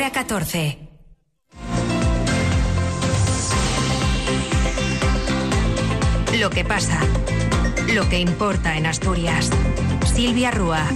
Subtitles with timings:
[0.00, 0.78] Hora 14.
[6.38, 7.02] Lo que pasa.
[7.92, 9.50] Lo que importa en Asturias.
[10.14, 10.86] Silvia Rúa.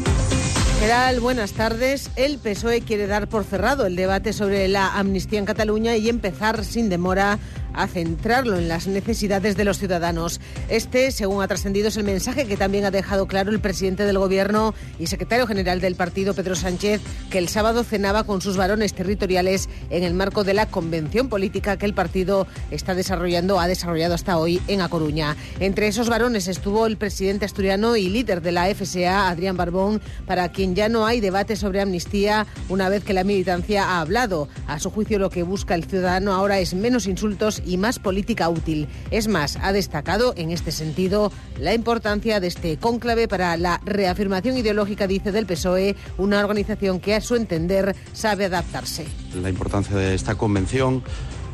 [0.80, 2.12] General, buenas tardes.
[2.16, 6.64] El PSOE quiere dar por cerrado el debate sobre la amnistía en Cataluña y empezar
[6.64, 7.38] sin demora
[7.74, 10.40] a centrarlo en las necesidades de los ciudadanos.
[10.68, 14.18] Este, según ha trascendido, es el mensaje que también ha dejado claro el presidente del
[14.18, 17.00] Gobierno y secretario general del partido, Pedro Sánchez,
[17.30, 21.76] que el sábado cenaba con sus varones territoriales en el marco de la convención política
[21.76, 25.36] que el partido está desarrollando, ha desarrollado hasta hoy en A Coruña.
[25.60, 30.50] Entre esos varones estuvo el presidente asturiano y líder de la FSA, Adrián Barbón, para
[30.50, 34.48] quien ya no hay debate sobre amnistía una vez que la militancia ha hablado.
[34.66, 38.48] A su juicio, lo que busca el ciudadano ahora es menos insultos y más política
[38.48, 38.88] útil.
[39.10, 44.56] Es más, ha destacado en este sentido la importancia de este cónclave para la reafirmación
[44.56, 49.06] ideológica, dice, del PSOE, una organización que a su entender sabe adaptarse.
[49.40, 51.02] La importancia de esta convención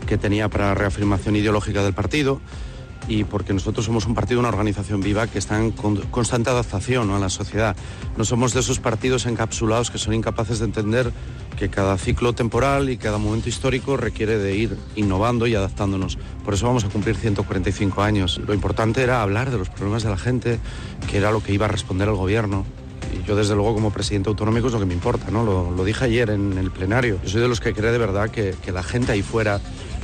[0.06, 2.40] que tenía para la reafirmación ideológica del partido
[3.10, 7.18] y porque nosotros somos un partido, una organización viva que está en constante adaptación a
[7.18, 7.74] la sociedad.
[8.16, 11.10] No somos de esos partidos encapsulados que son incapaces de entender
[11.58, 16.18] que cada ciclo temporal y cada momento histórico requiere de ir innovando y adaptándonos.
[16.44, 18.40] Por eso vamos a cumplir 145 años.
[18.46, 20.60] Lo importante era hablar de los problemas de la gente,
[21.10, 22.64] que era lo que iba a responder el gobierno.
[23.12, 25.42] Y yo desde luego como presidente autonómico es lo que me importa, ¿no?
[25.42, 27.18] Lo, dije ayer en el plenario.
[27.24, 29.60] Yo soy de los que cree de verdad que, que la gente ahí fuera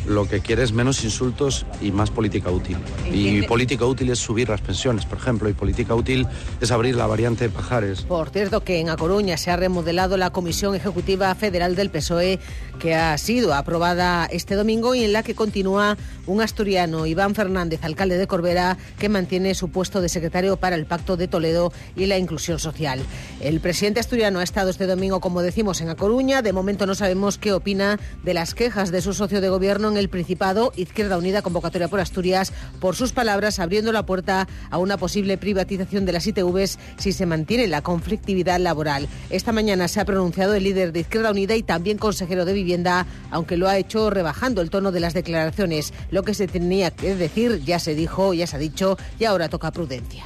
[0.06, 2.76] lo que quiere es menos insultos y más política útil.
[3.12, 6.26] Y política útil es subir las pensiones, por ejemplo, y política útil
[6.60, 8.02] es abrir la variante de Pajares.
[8.02, 12.38] Por cierto que en A Coruña se ha remodelado la Comisión Ejecutiva Federal del PSOE
[12.78, 17.82] que ha sido aprobada este domingo y en la que continúa un asturiano, Iván Fernández,
[17.84, 22.06] alcalde de Corbera, que mantiene su puesto de secretario para el Pacto de Toledo y
[22.06, 23.00] la inclusión social.
[23.41, 26.42] El presidente asturiano ha estado este domingo, como decimos, en A Coruña.
[26.42, 30.08] De momento no sabemos qué opina de las quejas de su socio de gobierno el
[30.08, 35.38] Principado, Izquierda Unida Convocatoria por Asturias, por sus palabras, abriendo la puerta a una posible
[35.38, 39.09] privatización de las ITVs si se mantiene la conflictividad laboral.
[39.31, 43.06] Esta mañana se ha pronunciado el líder de Izquierda Unida y también consejero de Vivienda,
[43.31, 45.93] aunque lo ha hecho rebajando el tono de las declaraciones.
[46.10, 49.49] Lo que se tenía que decir ya se dijo, ya se ha dicho y ahora
[49.49, 50.25] toca prudencia.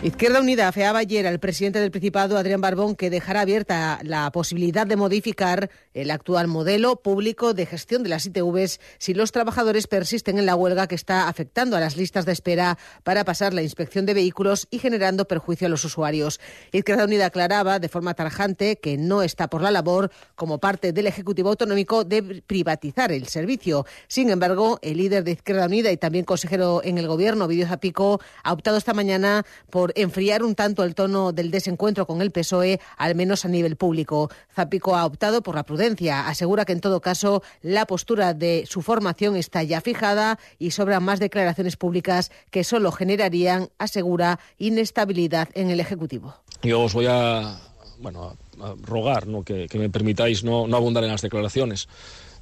[0.00, 4.86] Izquierda Unida afeaba ayer al presidente del Principado, Adrián Barbón, que dejará abierta la posibilidad
[4.86, 10.38] de modificar el actual modelo público de gestión de las ITVs si los trabajadores persisten
[10.38, 14.06] en la huelga que está afectando a las listas de espera para pasar la inspección
[14.06, 16.38] de vehículos y generando perjuicio a los usuarios.
[16.70, 21.08] Izquierda Unida aclaraba de forma tarjante que no está por la labor, como parte del
[21.08, 23.84] Ejecutivo Autonómico, de privatizar el servicio.
[24.06, 28.20] Sin embargo, el líder de Izquierda Unida y también consejero en el Gobierno, Vidio Zapico,
[28.44, 32.80] ha optado esta mañana por enfriar un tanto el tono del desencuentro con el PSOE,
[32.96, 34.30] al menos a nivel público.
[34.54, 36.28] Zapico ha optado por la prudencia.
[36.28, 41.02] Asegura que en todo caso la postura de su formación está ya fijada y sobran
[41.02, 46.34] más declaraciones públicas que solo generarían, asegura, inestabilidad en el Ejecutivo.
[46.62, 47.58] Yo os voy a,
[47.98, 49.42] bueno, a rogar ¿no?
[49.42, 51.88] que, me permitáis no, no abundar en las declaraciones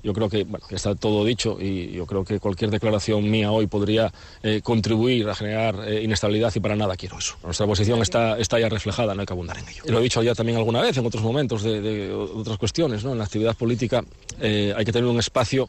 [0.07, 4.13] yo creo que está todo dicho y yo creo que cualquier declaración mía hoy podría
[4.41, 7.35] eh, contribuir a generar eh, inestabilidad y para nada quiero eso.
[7.43, 9.83] Nuestra posición está, está ya reflejada, no hay que abundar en ello.
[9.87, 13.13] Lo he dicho ya también alguna vez en otros momentos de, otras cuestiones, ¿no?
[13.13, 14.05] En la actividad política
[14.41, 15.69] eh, hay que tener un espacio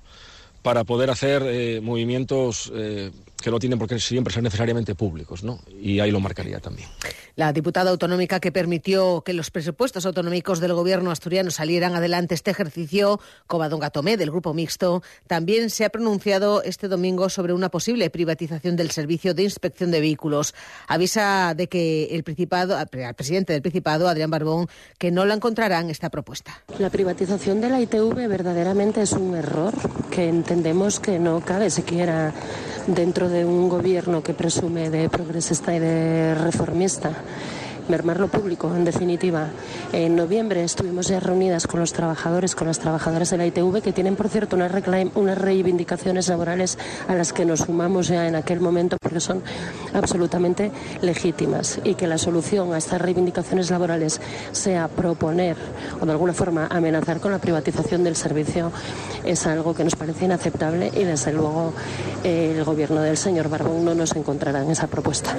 [0.62, 2.72] para poder hacer movimientos
[3.42, 5.60] que no tienen por qué siempre ser necesariamente públicos, ¿no?
[5.80, 6.90] Y ahí lo marcaría también.
[7.36, 12.50] La diputada autonómica que permitió que los presupuestos autonómicos del gobierno asturiano salieran adelante este
[12.50, 18.10] ejercicio, Covadonga Tomé, del Grupo Mixto, también se ha pronunciado este domingo sobre una posible
[18.10, 20.56] privatización del servicio de inspección de vehículos.
[20.88, 25.92] Avisa de que el Principado, al presidente del Principado, Adrián Barbón, que no la encontrarán
[25.92, 26.64] esta propuesta.
[26.80, 29.76] La privatización de la ITV verdaderamente es un error
[30.10, 32.34] que entendemos que no cabe siquiera
[32.88, 37.12] dentro de un gobierno que presume de progresista y de reformista
[37.90, 39.48] mermar lo público, en definitiva.
[39.92, 43.94] En noviembre estuvimos ya reunidas con los trabajadores, con las trabajadoras de la ITV, que
[43.94, 44.72] tienen, por cierto, unas,
[45.16, 46.78] unas reivindicaciones laborales
[47.08, 49.44] a las que nos sumamos ya en aquel momento porque son
[49.94, 50.72] absolutamente
[51.02, 54.22] legítimas y que la solución a estas reivindicaciones laborales
[54.52, 55.58] sea proponer
[56.02, 58.72] o de alguna forma amenazar con la privatización del servicio
[59.24, 61.74] es algo que nos parece inaceptable y desde luego
[62.24, 65.36] el gobierno del señor Barbón no nos encontrará en esa propuesta.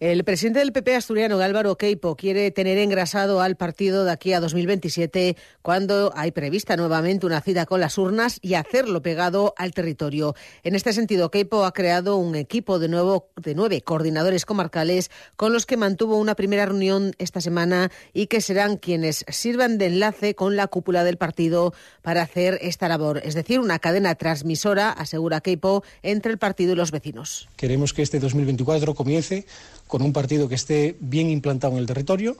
[0.00, 4.40] El presidente del PP asturiano, Álvaro Queipo, quiere tener engrasado al partido de aquí a
[4.40, 10.34] 2027, cuando hay prevista nuevamente una cita con las urnas y hacerlo pegado al territorio.
[10.64, 15.52] En este sentido, Queipo ha creado un equipo de, nuevo, de nueve coordinadores comarcales con
[15.52, 20.34] los que mantuvo una primera reunión esta semana y que serán quienes sirvan de enlace
[20.34, 23.20] con la cúpula del partido para hacer esta labor.
[23.24, 27.48] Es decir, una cadena transmisora, asegura Queipo, entre el partido y los vecinos.
[27.56, 29.46] Queremos que este 2024 comience
[29.94, 32.36] con un partido que esté bien implantado en el territorio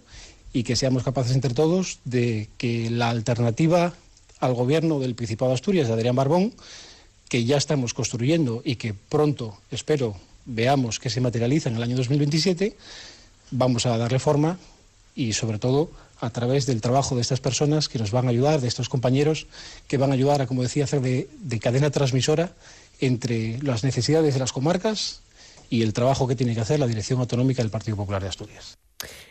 [0.53, 3.95] y que seamos capaces entre todos de que la alternativa
[4.41, 6.53] al gobierno del Principado de Asturias de Adrián Barbón,
[7.29, 10.17] que ya estamos construyendo y que pronto, espero,
[10.47, 12.77] veamos que se materializa en el año 2027,
[13.53, 14.59] vamos a darle forma
[15.15, 18.63] y, sobre todo, a través del trabajo de estas personas que nos van a ayudar,
[18.63, 19.47] de estos compañeros
[19.87, 22.53] que van a ayudar a, como decía, hacer de, de cadena transmisora
[22.99, 25.21] entre las necesidades de las comarcas
[25.71, 28.79] y el trabajo que tiene que hacer la Dirección Autonómica del Partido Popular de Asturias.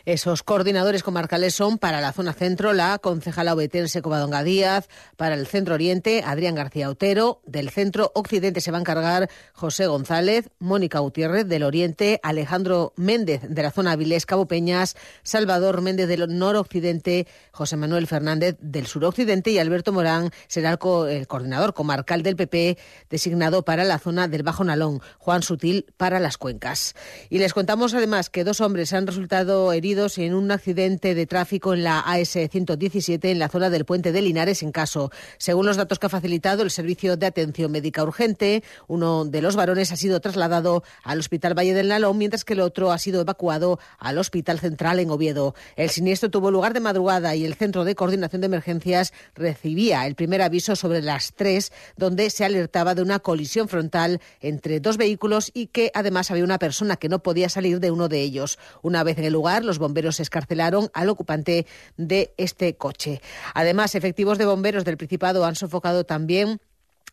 [0.06, 4.88] Esos coordinadores comarcales son para la zona centro la concejala obetense Covadonga Díaz,
[5.18, 9.88] para el centro oriente Adrián García Otero, del centro occidente se va a encargar José
[9.88, 16.08] González, Mónica Gutiérrez, del oriente Alejandro Méndez, de la zona Avilés Cabo Peñas, Salvador Méndez
[16.08, 20.80] del noroccidente, José Manuel Fernández del suroccidente y Alberto Morán será el,
[21.10, 22.78] el coordinador comarcal del PP
[23.10, 26.96] designado para la zona del Bajo Nalón, Juan Sutil para las cuencas.
[27.30, 31.74] Y les contamos además que dos hombres han resultado heridos en un accidente de tráfico
[31.74, 35.12] en la AS-117 en la zona del puente de Linares, en caso.
[35.38, 39.56] Según los datos que ha facilitado el Servicio de Atención Médica Urgente, uno de los
[39.56, 43.22] varones ha sido trasladado al Hospital Valle del Nalón, mientras que el otro ha sido
[43.22, 45.56] evacuado al Hospital Central en Oviedo.
[45.76, 50.16] El siniestro tuvo lugar de madrugada y el Centro de Coordinación de Emergencias recibía el
[50.16, 55.52] primer aviso sobre las tres, donde se alertaba de una colisión frontal entre dos vehículos
[55.54, 58.58] y que además había una persona que no podía salir de uno de ellos.
[58.82, 61.68] Una vez en el lugar, los bomberos escarcelaron al ocupante
[61.98, 63.22] de este coche.
[63.54, 66.60] Además, efectivos de bomberos del Principado han sofocado también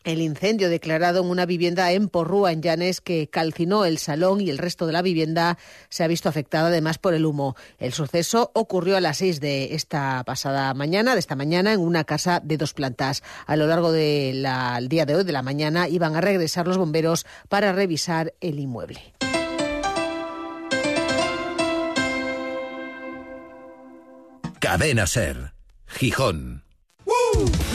[0.04, 4.48] el incendio declarado en una vivienda en Porrúa, en Llanes, que calcinó el salón y
[4.48, 5.58] el resto de la vivienda
[5.90, 7.54] se ha visto afectada además por el humo.
[7.78, 12.04] El suceso ocurrió a las seis de esta pasada mañana, de esta mañana, en una
[12.04, 13.22] casa de dos plantas.
[13.46, 14.46] A lo largo del
[14.88, 19.12] día de hoy, de la mañana, iban a regresar los bomberos para revisar el inmueble.
[24.70, 25.52] Cadena Ser,
[25.88, 26.62] Gijón.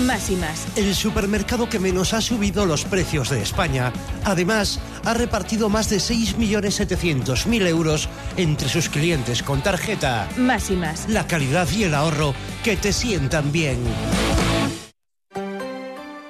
[0.06, 0.66] Más y más.
[0.78, 3.92] El supermercado que menos ha subido los precios de España.
[4.24, 8.08] Además, ha repartido más de 6.700.000 euros
[8.38, 10.30] entre sus clientes con tarjeta.
[10.38, 11.10] Más y más.
[11.10, 12.34] La calidad y el ahorro
[12.64, 13.84] que te sientan bien.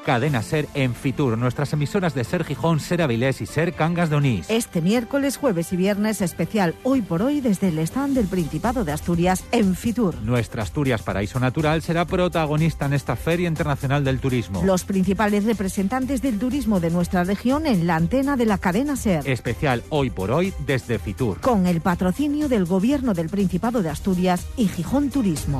[0.06, 4.18] Cadena Ser en Fitur, nuestras emisoras de Ser Gijón, Ser Avilés y Ser Cangas de
[4.18, 4.46] Onís.
[4.50, 8.92] Este miércoles, jueves y viernes especial Hoy por Hoy desde el stand del Principado de
[8.92, 10.16] Asturias en Fitur.
[10.22, 14.62] Nuestra Asturias Paraíso Natural será protagonista en esta Feria Internacional del Turismo.
[14.64, 19.28] Los principales representantes del turismo de nuestra región en la antena de la cadena Ser.
[19.28, 21.42] Especial Hoy por Hoy desde Fitur.
[21.42, 25.60] Con el patrocinio del Gobierno del Principado de Asturias y Gijón Turismo.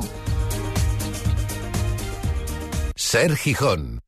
[2.94, 4.00] Ser Gijón.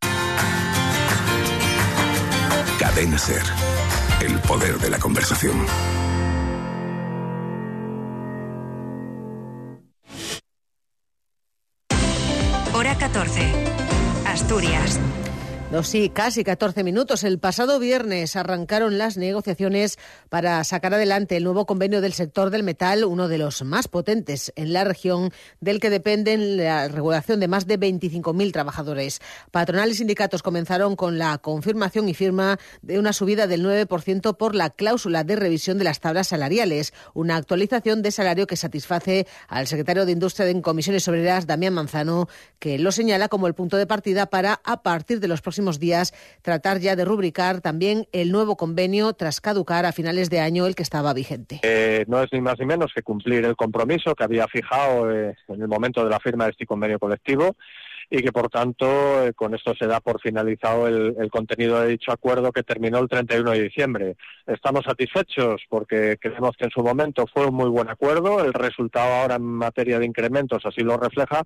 [2.99, 3.43] Cadena Ser.
[4.21, 5.65] El poder de la conversación.
[12.75, 13.53] Hora 14.
[14.27, 14.99] Asturias.
[15.70, 17.25] No, sí, casi 14 minutos.
[17.25, 19.99] El pasado viernes arrancaron las negociaciones
[20.31, 24.50] para sacar adelante el nuevo convenio del sector del metal, uno de los más potentes
[24.56, 25.31] en la región,
[25.61, 29.21] del que dependen la regulación de más de 25.000 trabajadores.
[29.50, 34.54] Patronal y sindicatos comenzaron con la confirmación y firma de una subida del 9% por
[34.54, 39.66] la cláusula de revisión de las tablas salariales, una actualización de salario que satisface al
[39.66, 42.26] secretario de Industria en Comisiones Obreras, Damián Manzano,
[42.59, 46.15] que lo señala como el punto de partida para, a partir de los próximos días
[46.43, 50.75] tratar ya de rubricar también el nuevo convenio tras caducar a finales de año el
[50.75, 51.61] que estaba vigente.
[51.62, 55.37] Eh, no es ni más ni menos que cumplir el compromiso que había fijado eh,
[55.49, 57.57] en el momento de la firma de este convenio colectivo
[58.11, 58.87] y que por tanto
[59.25, 62.99] eh, con esto se da por finalizado el, el, contenido de dicho acuerdo que terminó
[62.99, 64.17] el 31 de diciembre.
[64.47, 69.12] Estamos satisfechos porque creemos que en su momento fue un muy buen acuerdo, el resultado
[69.12, 71.43] ahora en materia de incrementos así lo refleja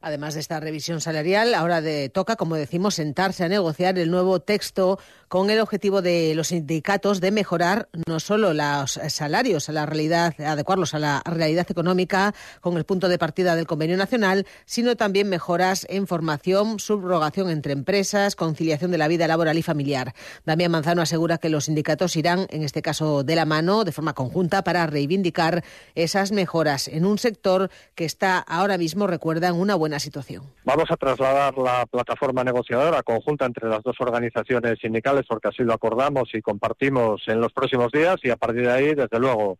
[0.00, 4.98] Además de esta revisión salarial, ahora toca, como decimos, sentarse a negociar el nuevo texto
[5.28, 10.34] con el objetivo de los sindicatos de mejorar no solo los salarios a la realidad,
[10.40, 15.28] adecuarlos a la realidad económica con el punto de partida del convenio nacional, sino también
[15.28, 20.14] mejoras en formación, subrogación entre empresas, conciliación de la vida laboral y familiar.
[20.46, 24.14] Damián Manzano asegura que los sindicatos irán, en este caso, de la mano, de forma
[24.14, 25.64] conjunta, para reivindicar
[25.94, 30.42] esas mejoras en un sector que está ahora mismo, recuerda, en una buena situación.
[30.64, 35.72] Vamos a trasladar la plataforma negociadora conjunta entre las dos organizaciones sindicales porque así lo
[35.72, 39.58] acordamos y compartimos en los próximos días y a partir de ahí, desde luego,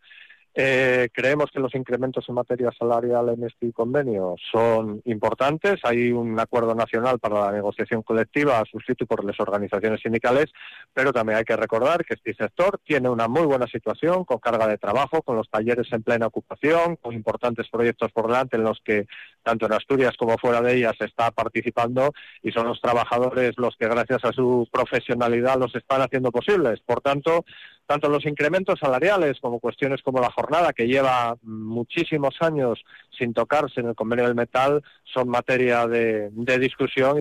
[0.60, 5.78] eh, creemos que los incrementos en materia salarial en este convenio son importantes.
[5.84, 10.46] Hay un acuerdo nacional para la negociación colectiva suscrito por las organizaciones sindicales,
[10.92, 14.66] pero también hay que recordar que este sector tiene una muy buena situación con carga
[14.66, 18.80] de trabajo, con los talleres en plena ocupación, con importantes proyectos por delante en los
[18.84, 19.06] que
[19.44, 22.12] tanto en Asturias como fuera de ellas se está participando
[22.42, 26.80] y son los trabajadores los que gracias a su profesionalidad los están haciendo posibles.
[26.80, 27.44] Por tanto,
[27.88, 32.84] tanto los incrementos salariales como cuestiones como la jornada, que lleva muchísimos años
[33.18, 36.30] sin tocarse en el convenio del metal, son materia de,
[36.60, 37.18] discusión.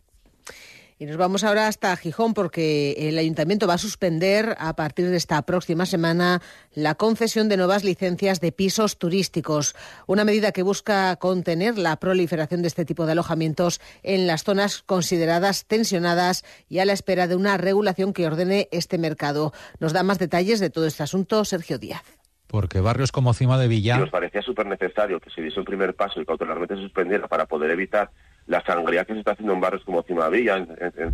[0.99, 5.17] Y nos vamos ahora hasta Gijón porque el ayuntamiento va a suspender a partir de
[5.17, 6.41] esta próxima semana
[6.73, 9.75] la concesión de nuevas licencias de pisos turísticos,
[10.07, 14.81] una medida que busca contener la proliferación de este tipo de alojamientos en las zonas
[14.81, 19.53] consideradas tensionadas y a la espera de una regulación que ordene este mercado.
[19.79, 23.67] Nos da más detalles de todo este asunto Sergio Díaz porque barrios como Cima de
[23.67, 23.97] Villa...
[23.97, 27.45] Nos parecía súper necesario que se diese un primer paso y cautelarmente se suspendiera para
[27.45, 28.09] poder evitar
[28.47, 30.65] la sangría que se está haciendo en barrios como Cimavilla.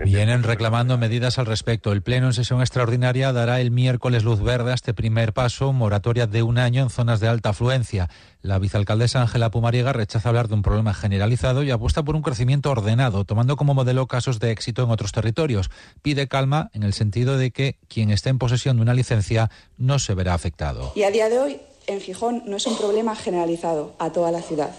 [0.05, 1.91] Vienen reclamando medidas al respecto.
[1.91, 6.27] El Pleno en sesión extraordinaria dará el miércoles luz verde a este primer paso, moratoria
[6.27, 8.07] de un año en zonas de alta afluencia.
[8.41, 12.69] La vicealcaldesa Ángela Pumariega rechaza hablar de un problema generalizado y apuesta por un crecimiento
[12.69, 15.71] ordenado, tomando como modelo casos de éxito en otros territorios.
[16.03, 19.97] Pide calma en el sentido de que quien esté en posesión de una licencia no
[19.97, 20.91] se verá afectado.
[20.95, 24.41] Y a día de hoy, en Gijón no es un problema generalizado a toda la
[24.41, 24.71] ciudad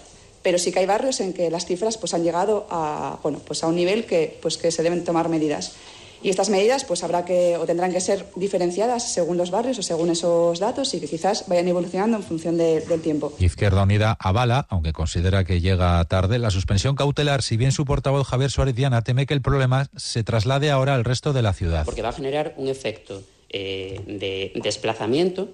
[0.45, 3.63] pero sí que hay barrios en que las cifras pues, han llegado a, bueno, pues
[3.63, 5.75] a un nivel que, pues, que se deben tomar medidas.
[6.21, 9.83] Y estas medidas pues habrá que o tendrán que ser diferenciadas según los barrios o
[9.83, 13.33] según esos datos y que quizás vayan evolucionando en función del tiempo.
[13.39, 18.27] Izquierda Unida avala, aunque considera que llega tarde, la suspensión cautelar, si bien su portavoz
[18.27, 21.85] Javier Suárez Diana teme que el problema se traslade ahora al resto de la ciudad.
[21.85, 25.49] Porque va a generar un efecto eh, de desplazamiento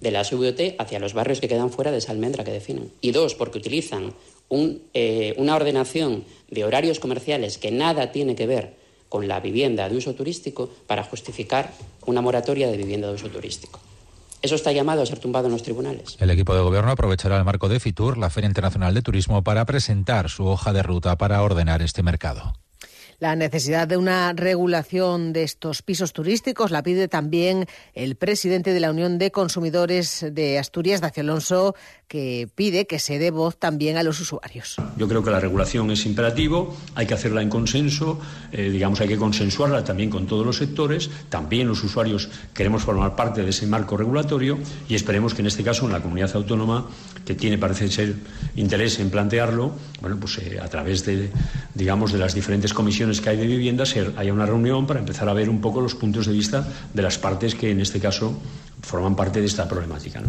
[0.00, 2.90] de la SVT hacia los barrios que quedan fuera de esa almendra que definen.
[3.00, 4.12] Y dos, porque utilizan
[4.50, 8.74] eh, una ordenación de horarios comerciales que nada tiene que ver
[9.08, 11.72] con la vivienda de uso turístico para justificar
[12.06, 13.80] una moratoria de vivienda de uso turístico.
[14.42, 16.16] Eso está llamado a ser tumbado en los tribunales.
[16.20, 19.64] El equipo de gobierno aprovechará el marco de FITUR, la Feria Internacional de Turismo, para
[19.64, 22.52] presentar su hoja de ruta para ordenar este mercado.
[23.20, 28.80] La necesidad de una regulación de estos pisos turísticos la pide también el presidente de
[28.80, 31.74] la Unión de Consumidores de Asturias, Dacio Alonso,
[32.08, 34.76] que pide que se dé voz también a los usuarios.
[34.96, 38.20] Yo creo que la regulación es imperativo, hay que hacerla en consenso,
[38.52, 43.16] eh, digamos, hay que consensuarla también con todos los sectores, también los usuarios queremos formar
[43.16, 46.86] parte de ese marco regulatorio y esperemos que en este caso en la comunidad autónoma,
[47.24, 48.14] que tiene parece ser
[48.56, 51.30] interés en plantearlo, bueno, pues eh, a través de,
[51.74, 53.84] digamos, de las diferentes comisiones que hay de vivienda,
[54.16, 57.18] haya una reunión para empezar a ver un poco los puntos de vista de las
[57.18, 58.38] partes que en este caso
[58.82, 60.22] forman parte de esta problemática.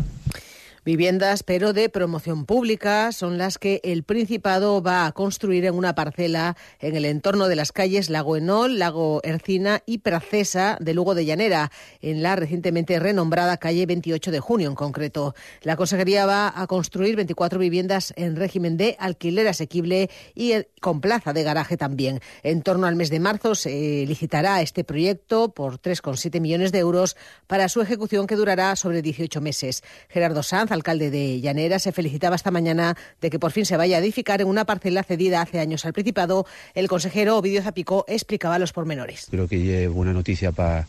[0.86, 5.96] Viviendas, pero de promoción pública, son las que el Principado va a construir en una
[5.96, 11.16] parcela en el entorno de las calles Lago Enol, Lago Ercina y Pracesa de Lugo
[11.16, 15.34] de Llanera, en la recientemente renombrada calle 28 de junio en concreto.
[15.64, 21.34] La Consejería va a construir 24 viviendas en régimen de alquiler asequible y con plaza
[21.34, 22.20] de garaje también.
[22.44, 27.18] En torno al mes de marzo se licitará este proyecto por 3,7 millones de euros
[27.48, 29.84] para su ejecución que durará sobre 18 meses.
[30.10, 33.98] Gerardo Sanz, alcalde de Llanera, se felicitaba esta mañana de que por fin se vaya
[33.98, 36.46] a edificar en una parcela cedida hace años al Principado.
[36.76, 39.28] El consejero Ovidio Zapicó explicaba los pormenores.
[39.32, 40.86] Creo que es buena noticia para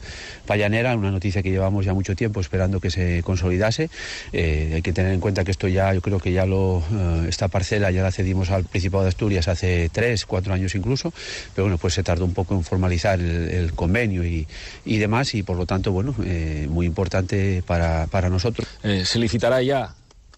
[0.49, 3.89] Llanera, una noticia que llevamos ya mucho tiempo esperando que se consolidase.
[4.33, 7.27] Eh, hay que tener en cuenta que esto ya, yo creo que ya lo, eh,
[7.29, 11.13] esta parcela ya la cedimos al Principado de Asturias hace tres, cuatro años incluso,
[11.55, 14.47] pero bueno, pues se tardó un poco en formalizar el, convenio y,
[14.85, 18.67] demás y por lo tanto, bueno, eh, muy importante para, para nosotros.
[18.83, 19.76] se licitará ya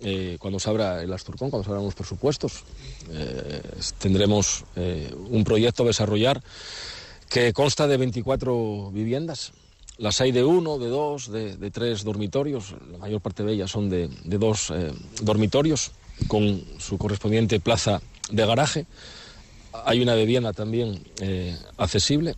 [0.00, 2.64] eh, cuando se abra el Asturcón, cuando se abran los presupuestos.
[3.10, 3.62] Eh,
[3.98, 6.40] tendremos eh, un proyecto a desarrollar
[7.28, 9.52] que consta de 24 viviendas.
[9.96, 12.74] Las hay de uno, de dos, de, tres dormitorios.
[12.92, 14.72] La mayor parte de ellas son de, de dos
[15.20, 15.90] dormitorios
[16.28, 18.00] con su correspondiente plaza
[18.30, 18.86] de garaje.
[19.84, 21.02] hay una vivienda también
[21.76, 22.36] accesible.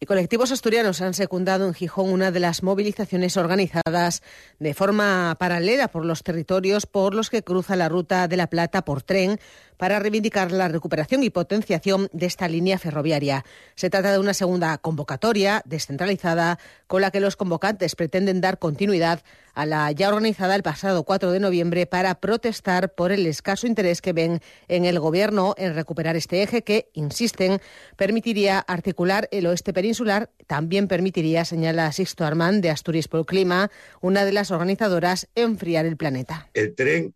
[0.00, 4.22] Y colectivos asturianos han secundado en Gijón una de las movilizaciones organizadas
[4.60, 8.84] de forma paralela por los territorios por los que cruza la ruta de la Plata
[8.84, 9.40] por tren
[9.78, 13.44] para reivindicar la recuperación y potenciación de esta línea ferroviaria.
[13.74, 19.22] Se trata de una segunda convocatoria descentralizada con la que los convocantes pretenden dar continuidad
[19.54, 24.00] a la ya organizada el pasado 4 de noviembre para protestar por el escaso interés
[24.00, 27.60] que ven en el Gobierno en recuperar este eje que, insisten,
[27.96, 30.30] permitiría articular el oeste peninsular.
[30.46, 33.70] También permitiría, señala Sixto Armand de Asturias por el Clima,
[34.02, 36.50] una de las organizadoras, enfriar el planeta.
[36.52, 37.14] El tren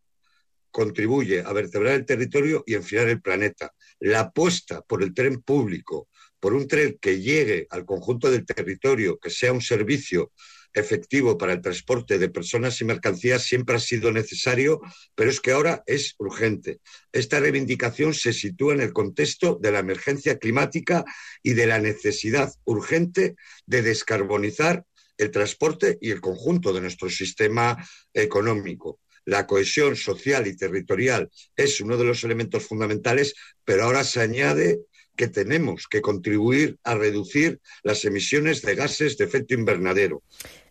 [0.70, 3.72] contribuye a vertebrar el territorio y enfriar el planeta.
[4.00, 6.08] La apuesta por el tren público,
[6.40, 10.32] por un tren que llegue al conjunto del territorio, que sea un servicio
[10.74, 14.80] efectivo para el transporte de personas y mercancías siempre ha sido necesario,
[15.14, 16.80] pero es que ahora es urgente.
[17.12, 21.04] Esta reivindicación se sitúa en el contexto de la emergencia climática
[21.42, 23.36] y de la necesidad urgente
[23.66, 24.84] de descarbonizar
[25.18, 27.76] el transporte y el conjunto de nuestro sistema
[28.14, 34.20] económico la cohesión social y territorial es uno de los elementos fundamentales, pero ahora se
[34.20, 34.80] añade
[35.16, 40.22] que tenemos que contribuir a reducir las emisiones de gases de efecto invernadero.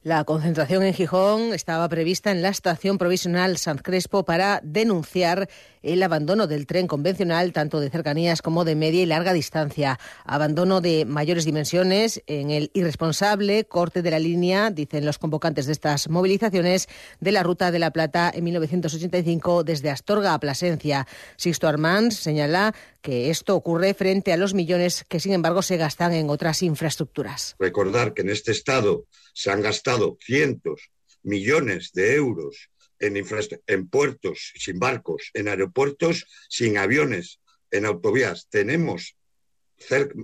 [0.03, 5.47] La concentración en Gijón estaba prevista en la estación provisional San Crespo para denunciar
[5.83, 9.99] el abandono del tren convencional, tanto de cercanías como de media y larga distancia.
[10.25, 15.73] Abandono de mayores dimensiones en el irresponsable corte de la línea, dicen los convocantes de
[15.73, 16.89] estas movilizaciones,
[17.19, 21.07] de la Ruta de la Plata en 1985 desde Astorga a Plasencia.
[21.37, 26.13] Sixto Armand señala que esto ocurre frente a los millones que, sin embargo, se gastan
[26.13, 27.55] en otras infraestructuras.
[27.59, 30.91] Recordar que en este estado se han gastado cientos,
[31.23, 32.69] millones de euros
[32.99, 33.23] en,
[33.67, 37.39] en puertos sin barcos, en aeropuertos sin aviones,
[37.71, 38.47] en autovías.
[38.49, 39.15] Tenemos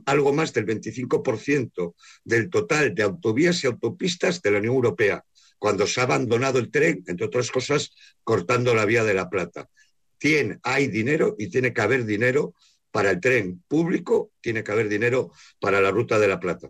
[0.05, 5.23] algo más del 25% del total de autovías y autopistas de la Unión Europea,
[5.57, 7.91] cuando se ha abandonado el tren, entre otras cosas,
[8.23, 9.69] cortando la vía de la Plata.
[10.17, 12.53] Tiene, hay dinero y tiene que haber dinero
[12.91, 16.69] para el tren público, tiene que haber dinero para la Ruta de la Plata.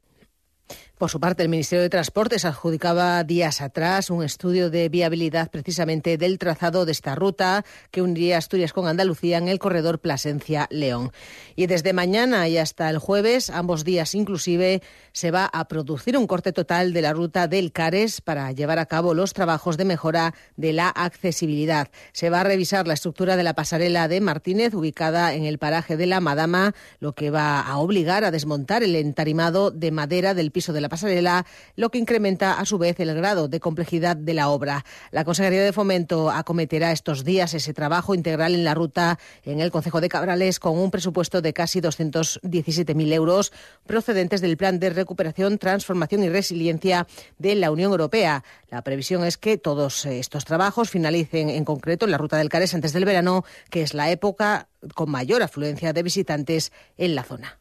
[0.98, 6.18] Por su parte, el Ministerio de Transportes adjudicaba días atrás un estudio de viabilidad precisamente
[6.18, 11.12] del trazado de esta ruta que uniría Asturias con Andalucía en el corredor Plasencia-León.
[11.56, 16.26] Y desde mañana y hasta el jueves, ambos días inclusive, se va a producir un
[16.26, 20.34] corte total de la ruta del Cares para llevar a cabo los trabajos de mejora
[20.56, 21.90] de la accesibilidad.
[22.12, 25.96] Se va a revisar la estructura de la pasarela de Martínez, ubicada en el paraje
[25.96, 30.50] de la Madama, lo que va a obligar a desmontar el entarimado de madera del
[30.50, 31.46] piso de la pasarela,
[31.76, 34.86] lo que incrementa a su vez el grado de complejidad de la obra.
[35.12, 39.72] La Consejería de Fomento acometerá estos días ese trabajo integral en la ruta en el
[39.72, 43.52] Concejo de Cabrales con un presupuesto de casi 217.000 euros
[43.86, 48.44] procedentes del Plan de Recuperación, Transformación y Resiliencia de la Unión Europea.
[48.70, 52.74] La previsión es que todos estos trabajos finalicen en concreto en la ruta del Cares
[52.74, 57.60] antes del verano, que es la época con mayor afluencia de visitantes en la zona.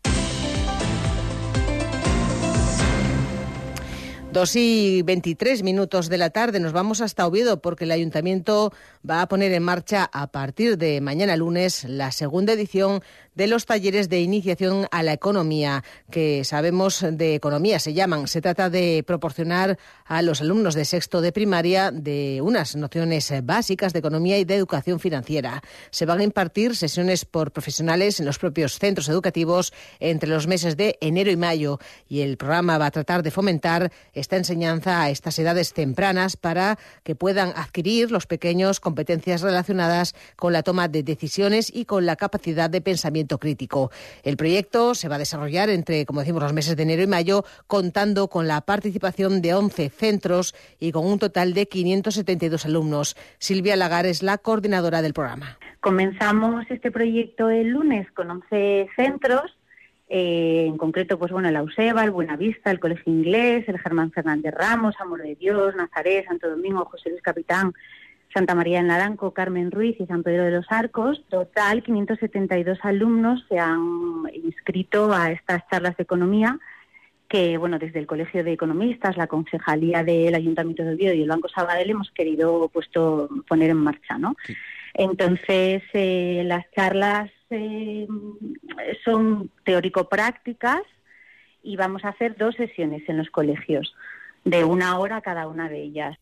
[4.36, 6.60] Dos y veintitrés minutos de la tarde.
[6.60, 8.70] Nos vamos hasta Oviedo porque el ayuntamiento
[9.08, 13.00] va a poner en marcha a partir de mañana lunes la segunda edición
[13.36, 18.26] de los talleres de iniciación a la economía, que sabemos de economía se llaman.
[18.26, 23.92] Se trata de proporcionar a los alumnos de sexto de primaria de unas nociones básicas
[23.92, 25.62] de economía y de educación financiera.
[25.90, 30.76] Se van a impartir sesiones por profesionales en los propios centros educativos entre los meses
[30.76, 35.10] de enero y mayo y el programa va a tratar de fomentar esta enseñanza a
[35.10, 41.02] estas edades tempranas para que puedan adquirir los pequeños competencias relacionadas con la toma de
[41.02, 43.90] decisiones y con la capacidad de pensamiento crítico.
[44.22, 47.44] El proyecto se va a desarrollar entre, como decimos, los meses de enero y mayo,
[47.66, 53.16] contando con la participación de 11 centros y con un total de 572 alumnos.
[53.38, 55.58] Silvia Lagar es la coordinadora del programa.
[55.80, 59.56] Comenzamos este proyecto el lunes con 11 centros.
[60.08, 64.54] Eh, en concreto, pues bueno, la USEBA, el Buenavista, el Colegio Inglés, el Germán Fernández
[64.54, 67.72] Ramos, Amor de Dios, Nazaret, Santo Domingo, José Luis Capitán,
[68.36, 71.24] Santa María en Naranco, Carmen Ruiz y San Pedro de los Arcos.
[71.30, 76.58] Total, 572 alumnos se han inscrito a estas charlas de economía
[77.30, 81.30] que, bueno, desde el Colegio de Economistas, la Concejalía del Ayuntamiento de Oviedo y el
[81.30, 84.36] Banco Sabadell hemos querido puesto poner en marcha, ¿no?
[84.92, 88.06] Entonces, eh, las charlas eh,
[89.02, 90.82] son teórico-prácticas
[91.62, 93.94] y vamos a hacer dos sesiones en los colegios,
[94.44, 96.18] de una hora cada una de ellas.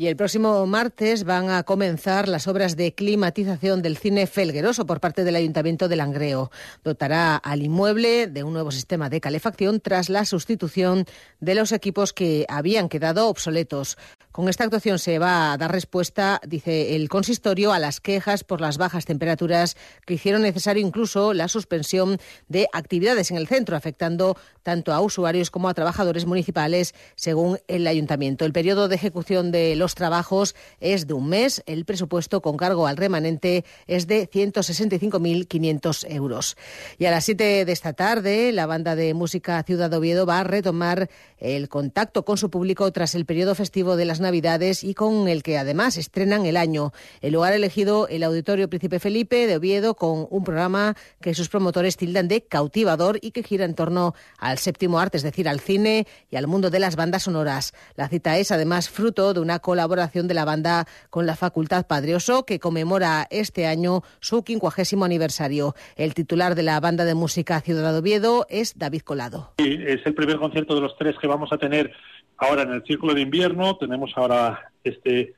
[0.00, 4.98] Y el próximo martes van a comenzar las obras de climatización del cine Felgueroso por
[4.98, 6.50] parte del Ayuntamiento de Langreo.
[6.82, 11.04] Dotará al inmueble de un nuevo sistema de calefacción tras la sustitución
[11.40, 13.98] de los equipos que habían quedado obsoletos.
[14.40, 18.62] Con esta actuación se va a dar respuesta, dice el consistorio, a las quejas por
[18.62, 19.76] las bajas temperaturas
[20.06, 22.16] que hicieron necesario incluso la suspensión
[22.48, 27.86] de actividades en el centro, afectando tanto a usuarios como a trabajadores municipales, según el
[27.86, 28.46] ayuntamiento.
[28.46, 31.62] El periodo de ejecución de los trabajos es de un mes.
[31.66, 36.56] El presupuesto con cargo al remanente es de 165.500 euros.
[36.96, 40.44] Y a las 7 de esta tarde, la banda de música Ciudad Oviedo va a
[40.44, 45.28] retomar el contacto con su público tras el periodo festivo de las Navidades y con
[45.28, 46.92] el que además estrenan el año.
[47.20, 51.96] El lugar elegido, el Auditorio Príncipe Felipe de Oviedo, con un programa que sus promotores
[51.96, 56.06] tildan de cautivador y que gira en torno al séptimo arte, es decir, al cine
[56.30, 57.74] y al mundo de las bandas sonoras.
[57.96, 62.44] La cita es además fruto de una colaboración de la banda con la Facultad Padrioso,
[62.44, 65.74] que conmemora este año su quincuagésimo aniversario.
[65.96, 69.54] El titular de la banda de música Ciudad Oviedo es David Colado.
[69.58, 71.92] es el primer concierto de los tres que vamos a tener
[72.40, 73.76] ahora en el Círculo de Invierno.
[73.76, 75.34] Tenemos ahora este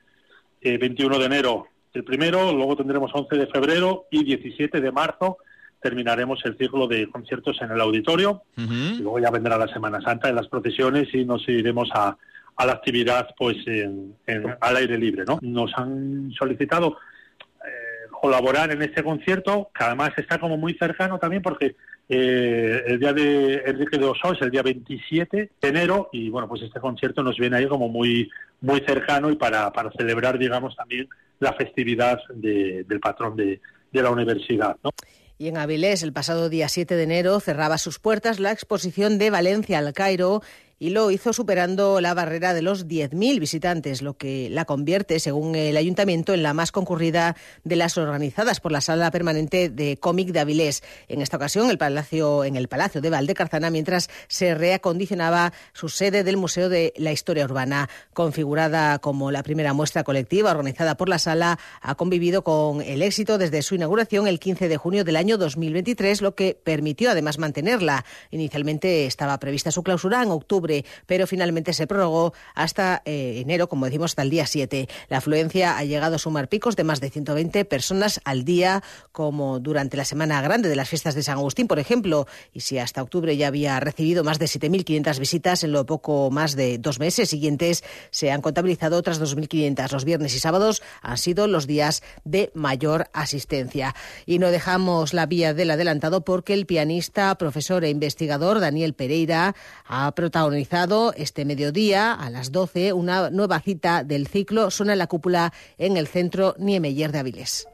[0.62, 5.37] 21 eh, de enero el primero, luego tendremos 11 de febrero y 17 de marzo
[5.83, 10.29] terminaremos el ciclo de conciertos en el auditorio y luego ya vendrá la Semana Santa
[10.29, 12.17] en las procesiones y nos iremos a,
[12.57, 14.17] a la actividad pues en,
[14.61, 15.25] al aire libre.
[15.27, 15.38] ¿no?
[15.43, 16.99] Nos han solicitado
[17.65, 21.75] eh, colaborar en este concierto, que además está como muy cercano también porque
[22.14, 26.46] eh, el día de Enrique de Oso es el día 27 de enero y bueno,
[26.46, 30.77] pues este concierto nos viene ahí como muy, muy cercano y para, para celebrar, digamos,
[30.77, 31.09] también
[31.40, 34.77] la festividad del patrón de, de la universidad.
[35.38, 39.31] Y en Avilés, el pasado día 7 de enero, cerraba sus puertas la exposición de
[39.31, 40.42] Valencia al Cairo
[40.83, 45.55] y lo hizo superando la barrera de los 10.000 visitantes, lo que la convierte, según
[45.55, 50.31] el ayuntamiento, en la más concurrida de las organizadas por la Sala Permanente de Cómic
[50.31, 50.83] de Avilés.
[51.07, 56.25] En esta ocasión, el palacio, en el Palacio de Valdecarzana, mientras se reacondicionaba su sede
[56.25, 57.88] del Museo de la Historia Urbana.
[58.12, 63.38] Configurada como la primera muestra colectiva organizada por la Sala, ha convivido con el éxito
[63.38, 68.05] desde su inauguración el 15 de junio del año 2023, lo que permitió además mantenerla.
[68.33, 70.71] Inicialmente estaba prevista su clausura en octubre
[71.06, 74.88] pero finalmente se prorrogó hasta eh, enero, como decimos, hasta el día 7.
[75.08, 78.82] La afluencia ha llegado a sumar picos de más de 120 personas al día,
[79.12, 82.26] como durante la semana grande de las fiestas de San Agustín, por ejemplo.
[82.52, 86.56] Y si hasta octubre ya había recibido más de 7.500 visitas, en lo poco más
[86.56, 89.92] de dos meses siguientes se han contabilizado otras 2.500.
[89.92, 93.94] Los viernes y sábados han sido los días de mayor asistencia.
[94.26, 99.54] Y no dejamos la vía del adelantado porque el pianista, profesor e investigador Daniel Pereira
[99.87, 100.62] ha protagonizado
[101.16, 106.07] este mediodía a las 12 una nueva cita del ciclo Suena la cúpula en el
[106.07, 107.66] centro Niemeyer de Avilés.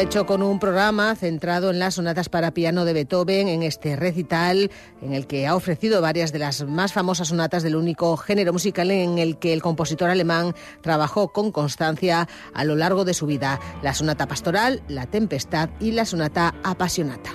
[0.00, 4.70] Hecho con un programa centrado en las sonatas para piano de Beethoven en este recital
[5.02, 8.90] en el que ha ofrecido varias de las más famosas sonatas del único género musical
[8.90, 13.60] en el que el compositor alemán trabajó con constancia a lo largo de su vida,
[13.82, 17.30] la sonata pastoral, la tempestad y la sonata apasionata.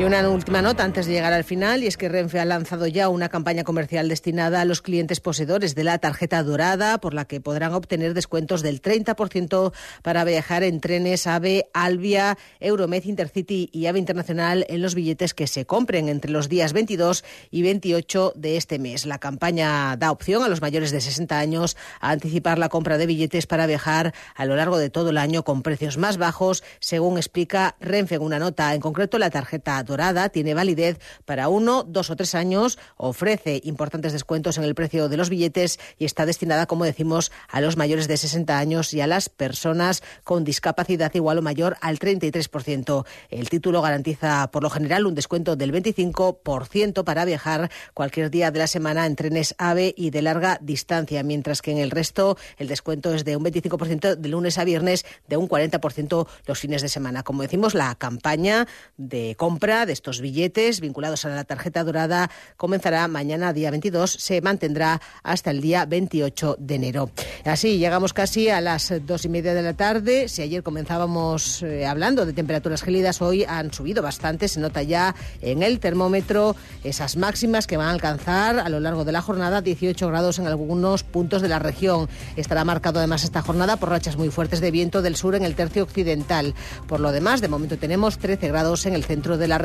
[0.00, 2.86] Y una última nota antes de llegar al final, y es que Renfe ha lanzado
[2.86, 7.26] ya una campaña comercial destinada a los clientes poseedores de la tarjeta dorada, por la
[7.26, 13.88] que podrán obtener descuentos del 30% para viajar en trenes AVE, Albia, Euromed Intercity y
[13.88, 18.56] AVE Internacional en los billetes que se compren entre los días 22 y 28 de
[18.56, 19.04] este mes.
[19.04, 23.04] La campaña da opción a los mayores de 60 años a anticipar la compra de
[23.04, 27.18] billetes para viajar a lo largo de todo el año con precios más bajos, según
[27.18, 28.74] explica Renfe en una nota.
[28.74, 29.89] En concreto, la tarjeta dorada
[30.32, 35.16] tiene validez para uno, dos o tres años, ofrece importantes descuentos en el precio de
[35.16, 39.06] los billetes y está destinada, como decimos, a los mayores de 60 años y a
[39.06, 43.04] las personas con discapacidad igual o mayor al 33%.
[43.30, 48.58] El título garantiza, por lo general, un descuento del 25% para viajar cualquier día de
[48.58, 52.68] la semana en trenes AVE y de larga distancia, mientras que en el resto el
[52.68, 56.88] descuento es de un 25% de lunes a viernes, de un 40% los fines de
[56.88, 57.22] semana.
[57.22, 63.06] Como decimos, la campaña de compra de estos billetes vinculados a la tarjeta dorada comenzará
[63.08, 67.10] mañana, día 22, se mantendrá hasta el día 28 de enero.
[67.44, 70.28] Así llegamos casi a las dos y media de la tarde.
[70.28, 74.48] Si ayer comenzábamos eh, hablando de temperaturas gélidas, hoy han subido bastante.
[74.48, 79.04] Se nota ya en el termómetro esas máximas que van a alcanzar a lo largo
[79.04, 82.08] de la jornada 18 grados en algunos puntos de la región.
[82.36, 85.54] Estará marcado además esta jornada por rachas muy fuertes de viento del sur en el
[85.54, 86.54] tercio occidental.
[86.86, 89.58] Por lo demás, de momento tenemos 13 grados en el centro de la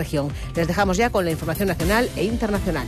[0.56, 2.86] Les dejamos ya con la información nacional e internacional.